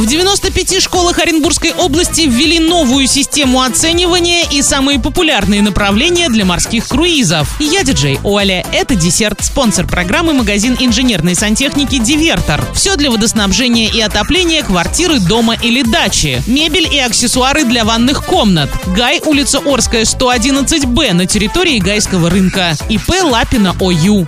[0.00, 6.88] В 95 школах Оренбургской области ввели новую систему оценивания и самые популярные направления для морских
[6.88, 7.60] круизов.
[7.60, 8.64] Я диджей Оля.
[8.72, 12.64] Это десерт, спонсор программы магазин инженерной сантехники «Дивертор».
[12.74, 16.42] Все для водоснабжения и отопления квартиры, дома или дачи.
[16.46, 18.70] Мебель и аксессуары для ванных комнат.
[18.96, 22.74] Гай, улица Орская, 111Б на территории Гайского рынка.
[22.88, 24.26] ИП Лапина ОЮ.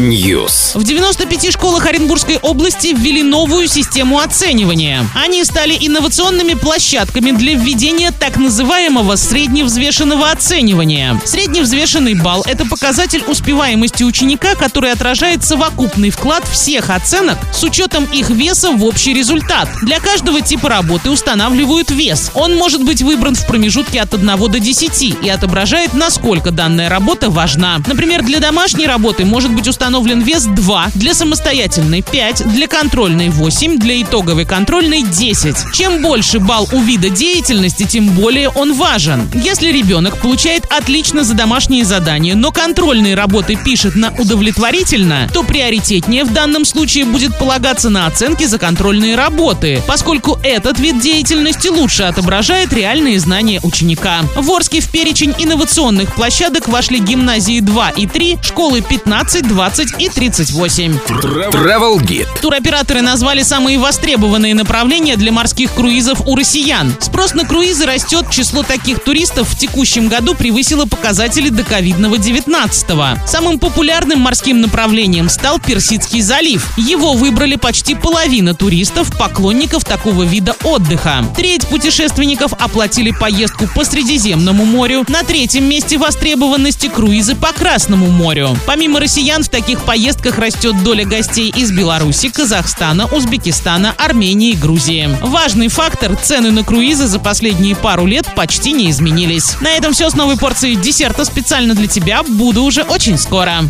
[0.00, 0.76] News.
[0.76, 5.06] В 95 школах Оренбургской области ввели новую систему оценивания.
[5.14, 11.20] Они стали инновационными площадками для введения так называемого средневзвешенного оценивания.
[11.24, 18.30] Средневзвешенный балл– это показатель успеваемости ученика, который отражает совокупный вклад всех оценок с учетом их
[18.30, 19.68] веса в общий результат.
[19.82, 22.30] Для каждого типа работы устанавливают вес.
[22.34, 27.30] Он может быть выбран в промежутке от 1 до 10 и отображает, насколько данная работа
[27.30, 27.78] важна.
[27.86, 33.49] Например, для домашней работы может быть установлен вес 2, для самостоятельной 5, для контрольной 8,
[33.50, 35.74] для итоговой контрольной 10.
[35.74, 39.28] Чем больше балл у вида деятельности, тем более он важен.
[39.34, 46.24] Если ребенок получает отлично за домашние задания, но контрольные работы пишет на удовлетворительно, то приоритетнее
[46.24, 52.04] в данном случае будет полагаться на оценки за контрольные работы, поскольку этот вид деятельности лучше
[52.04, 54.20] отображает реальные знания ученика.
[54.36, 60.08] В Орске в перечень инновационных площадок вошли гимназии 2 и 3, школы 15, 20 и
[60.08, 60.92] 38.
[60.92, 62.28] Travel Guide.
[62.40, 66.92] Туроператоры назвали самые востребованные направления для морских круизов у россиян.
[67.00, 72.86] Спрос на круизы растет, число таких туристов в текущем году превысило показатели до ковидного 19
[73.26, 76.76] Самым популярным морским направлением стал Персидский залив.
[76.76, 81.24] Его выбрали почти половина туристов, поклонников такого вида отдыха.
[81.36, 85.04] Треть путешественников оплатили поездку по Средиземному морю.
[85.08, 88.56] На третьем месте востребованности круизы по Красному морю.
[88.66, 95.06] Помимо россиян в таких поездках растет доля гостей из Беларуси, Казахстана, Узбекистана, Армении и Грузии.
[95.20, 99.60] Важный фактор– цены на круизы за последние пару лет почти не изменились.
[99.60, 102.22] На этом все с новой порцией десерта специально для тебя.
[102.22, 103.68] Буду уже очень скоро.